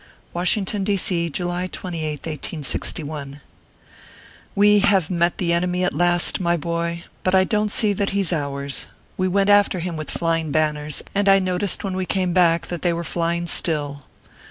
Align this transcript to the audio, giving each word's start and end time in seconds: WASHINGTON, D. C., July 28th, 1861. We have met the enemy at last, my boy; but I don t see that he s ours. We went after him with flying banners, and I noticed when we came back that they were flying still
WASHINGTON, 0.33 0.83
D. 0.83 0.97
C., 0.97 1.29
July 1.29 1.67
28th, 1.67 2.25
1861. 2.25 3.39
We 4.55 4.79
have 4.79 5.11
met 5.11 5.37
the 5.37 5.53
enemy 5.53 5.83
at 5.83 5.93
last, 5.93 6.39
my 6.39 6.57
boy; 6.57 7.03
but 7.21 7.35
I 7.35 7.43
don 7.43 7.67
t 7.67 7.71
see 7.71 7.93
that 7.93 8.09
he 8.09 8.21
s 8.21 8.33
ours. 8.33 8.87
We 9.15 9.27
went 9.27 9.51
after 9.51 9.77
him 9.77 9.95
with 9.95 10.09
flying 10.09 10.51
banners, 10.51 11.03
and 11.13 11.29
I 11.29 11.37
noticed 11.37 11.83
when 11.83 11.95
we 11.95 12.07
came 12.07 12.33
back 12.33 12.65
that 12.65 12.81
they 12.81 12.93
were 12.93 13.03
flying 13.03 13.45
still 13.45 14.05